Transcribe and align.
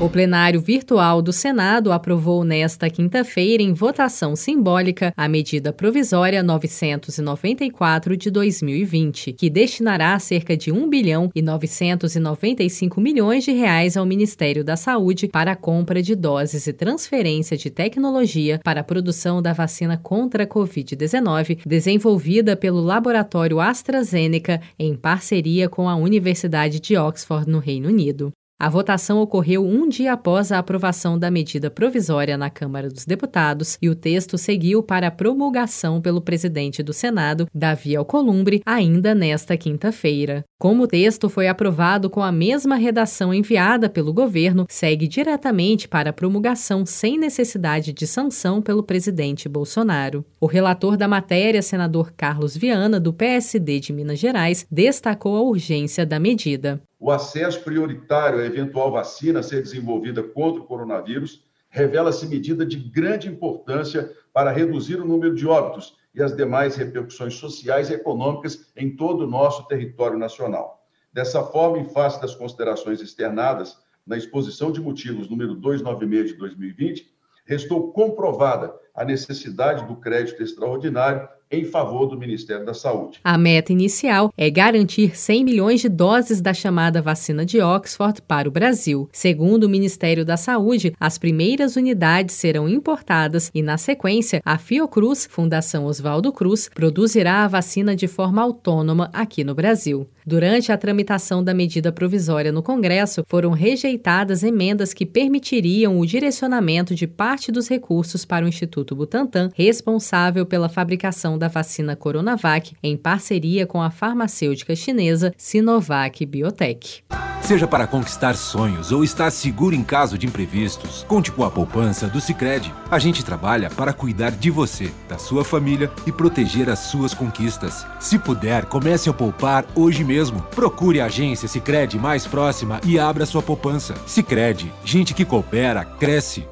O 0.00 0.10
plenário 0.10 0.60
virtual 0.60 1.22
do 1.22 1.32
Senado 1.32 1.92
aprovou 1.92 2.42
nesta 2.42 2.90
quinta-feira, 2.90 3.62
em 3.62 3.72
votação 3.72 4.34
simbólica, 4.34 5.14
a 5.16 5.28
medida 5.28 5.72
provisória 5.72 6.42
994 6.42 8.16
de 8.16 8.28
2020, 8.28 9.32
que 9.34 9.48
destinará 9.48 10.18
cerca 10.18 10.56
de 10.56 10.72
1 10.72 10.88
bilhão 10.90 11.30
e 11.32 11.40
995 11.40 13.00
milhões 13.00 13.44
de 13.44 13.52
reais 13.52 13.96
ao 13.96 14.04
Ministério 14.04 14.64
da 14.64 14.76
Saúde 14.76 15.28
para 15.28 15.52
a 15.52 15.56
compra 15.56 16.02
de 16.02 16.16
doses 16.16 16.66
e 16.66 16.72
transferência 16.72 17.56
de 17.56 17.70
tecnologia 17.70 18.60
para 18.64 18.80
a 18.80 18.84
produção 18.84 19.40
da 19.40 19.52
vacina 19.52 19.96
contra 19.96 20.42
a 20.42 20.46
Covid-19, 20.46 21.60
desenvolvida 21.64 22.56
pelo 22.56 22.80
laboratório 22.80 23.60
AstraZeneca 23.60 24.60
em 24.76 24.96
parceria 24.96 25.68
com 25.68 25.88
a 25.88 25.94
Universidade 25.94 26.80
de 26.80 26.96
Oxford, 26.96 27.48
no 27.48 27.60
Reino 27.60 27.88
Unido. 27.88 28.32
A 28.56 28.68
votação 28.68 29.20
ocorreu 29.20 29.66
um 29.66 29.88
dia 29.88 30.12
após 30.12 30.52
a 30.52 30.58
aprovação 30.58 31.18
da 31.18 31.28
medida 31.28 31.70
provisória 31.70 32.38
na 32.38 32.48
Câmara 32.48 32.88
dos 32.88 33.04
Deputados 33.04 33.76
e 33.82 33.88
o 33.88 33.96
texto 33.96 34.38
seguiu 34.38 34.80
para 34.80 35.08
a 35.08 35.10
promulgação 35.10 36.00
pelo 36.00 36.20
presidente 36.20 36.80
do 36.80 36.92
Senado, 36.92 37.48
Davi 37.52 37.96
Alcolumbre, 37.96 38.62
ainda 38.64 39.12
nesta 39.12 39.56
quinta-feira. 39.56 40.44
Como 40.56 40.84
o 40.84 40.86
texto 40.86 41.28
foi 41.28 41.48
aprovado 41.48 42.08
com 42.08 42.22
a 42.22 42.30
mesma 42.30 42.76
redação 42.76 43.34
enviada 43.34 43.90
pelo 43.90 44.14
governo, 44.14 44.66
segue 44.68 45.08
diretamente 45.08 45.88
para 45.88 46.10
a 46.10 46.12
promulgação 46.12 46.86
sem 46.86 47.18
necessidade 47.18 47.92
de 47.92 48.06
sanção 48.06 48.62
pelo 48.62 48.84
presidente 48.84 49.48
Bolsonaro. 49.48 50.24
O 50.40 50.46
relator 50.46 50.96
da 50.96 51.08
matéria, 51.08 51.60
senador 51.60 52.12
Carlos 52.16 52.56
Viana, 52.56 53.00
do 53.00 53.12
PSD 53.12 53.80
de 53.80 53.92
Minas 53.92 54.20
Gerais, 54.20 54.64
destacou 54.70 55.36
a 55.36 55.42
urgência 55.42 56.06
da 56.06 56.20
medida 56.20 56.80
o 57.04 57.10
acesso 57.10 57.62
prioritário 57.62 58.38
à 58.40 58.46
eventual 58.46 58.90
vacina 58.90 59.40
a 59.40 59.42
ser 59.42 59.60
desenvolvida 59.60 60.22
contra 60.22 60.62
o 60.62 60.64
coronavírus 60.64 61.44
revela-se 61.68 62.26
medida 62.26 62.64
de 62.64 62.78
grande 62.78 63.28
importância 63.28 64.10
para 64.32 64.50
reduzir 64.50 64.98
o 64.98 65.04
número 65.04 65.34
de 65.34 65.46
óbitos 65.46 65.98
e 66.14 66.22
as 66.22 66.34
demais 66.34 66.76
repercussões 66.76 67.34
sociais 67.34 67.90
e 67.90 67.92
econômicas 67.92 68.72
em 68.74 68.96
todo 68.96 69.24
o 69.24 69.26
nosso 69.26 69.68
território 69.68 70.16
nacional. 70.16 70.82
Dessa 71.12 71.42
forma, 71.42 71.76
em 71.76 71.84
face 71.84 72.18
das 72.22 72.34
considerações 72.34 73.02
externadas 73.02 73.76
na 74.06 74.16
exposição 74.16 74.72
de 74.72 74.80
motivos 74.80 75.28
número 75.28 75.56
296 75.56 76.30
de 76.30 76.38
2020, 76.38 77.14
restou 77.44 77.92
comprovada 77.92 78.74
a 78.94 79.04
necessidade 79.04 79.86
do 79.86 79.96
crédito 79.96 80.42
extraordinário 80.42 81.28
em 81.54 81.64
favor 81.64 82.06
do 82.06 82.18
Ministério 82.18 82.64
da 82.64 82.74
Saúde. 82.74 83.20
A 83.22 83.38
meta 83.38 83.72
inicial 83.72 84.32
é 84.36 84.50
garantir 84.50 85.16
100 85.16 85.44
milhões 85.44 85.80
de 85.80 85.88
doses 85.88 86.40
da 86.40 86.52
chamada 86.52 87.00
vacina 87.00 87.44
de 87.44 87.60
Oxford 87.60 88.22
para 88.22 88.48
o 88.48 88.52
Brasil. 88.52 89.08
Segundo 89.12 89.64
o 89.64 89.68
Ministério 89.68 90.24
da 90.24 90.36
Saúde, 90.36 90.94
as 90.98 91.18
primeiras 91.18 91.76
unidades 91.76 92.34
serão 92.34 92.68
importadas 92.68 93.50
e, 93.54 93.62
na 93.62 93.78
sequência, 93.78 94.40
a 94.44 94.58
Fiocruz, 94.58 95.26
Fundação 95.30 95.86
Oswaldo 95.86 96.32
Cruz, 96.32 96.70
produzirá 96.74 97.44
a 97.44 97.48
vacina 97.48 97.94
de 97.94 98.06
forma 98.06 98.42
autônoma 98.42 99.10
aqui 99.12 99.44
no 99.44 99.54
Brasil. 99.54 100.08
Durante 100.26 100.72
a 100.72 100.78
tramitação 100.78 101.44
da 101.44 101.52
medida 101.52 101.92
provisória 101.92 102.50
no 102.50 102.62
Congresso, 102.62 103.22
foram 103.26 103.50
rejeitadas 103.50 104.42
emendas 104.42 104.94
que 104.94 105.04
permitiriam 105.04 105.98
o 105.98 106.06
direcionamento 106.06 106.94
de 106.94 107.06
parte 107.06 107.52
dos 107.52 107.68
recursos 107.68 108.24
para 108.24 108.44
o 108.44 108.48
Instituto 108.48 108.96
Butantan, 108.96 109.50
responsável 109.54 110.46
pela 110.46 110.68
fabricação 110.68 111.36
da 111.44 111.48
vacina 111.48 111.94
Coronavac, 111.94 112.74
em 112.82 112.96
parceria 112.96 113.66
com 113.66 113.82
a 113.82 113.90
farmacêutica 113.90 114.74
chinesa 114.74 115.34
Sinovac 115.36 116.24
Biotech. 116.24 117.04
Seja 117.42 117.68
para 117.68 117.86
conquistar 117.86 118.34
sonhos 118.34 118.90
ou 118.90 119.04
estar 119.04 119.30
seguro 119.30 119.74
em 119.74 119.84
caso 119.84 120.16
de 120.16 120.26
imprevistos, 120.26 121.04
conte 121.06 121.30
com 121.30 121.44
a 121.44 121.50
poupança 121.50 122.06
do 122.06 122.18
Sicredi. 122.18 122.72
A 122.90 122.98
gente 122.98 123.22
trabalha 123.22 123.68
para 123.68 123.92
cuidar 123.92 124.30
de 124.30 124.50
você, 124.50 124.90
da 125.06 125.18
sua 125.18 125.44
família 125.44 125.90
e 126.06 126.12
proteger 126.12 126.70
as 126.70 126.78
suas 126.78 127.12
conquistas. 127.12 127.86
Se 128.00 128.18
puder, 128.18 128.64
comece 128.64 129.10
a 129.10 129.12
poupar 129.12 129.66
hoje 129.74 130.02
mesmo. 130.02 130.40
Procure 130.54 131.02
a 131.02 131.04
agência 131.04 131.46
Sicredi 131.46 131.98
mais 131.98 132.26
próxima 132.26 132.80
e 132.86 132.98
abra 132.98 133.26
sua 133.26 133.42
poupança. 133.42 133.94
Sicredi, 134.06 134.72
gente 134.82 135.12
que 135.12 135.26
coopera 135.26 135.84
cresce. 135.84 136.46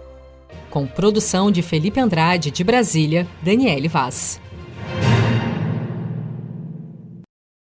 Com 0.69 0.87
produção 0.87 1.51
de 1.51 1.63
Felipe 1.63 1.99
Andrade 1.99 2.51
de 2.51 2.63
Brasília, 2.63 3.27
Daniele 3.43 3.89
Vaz. 3.89 4.39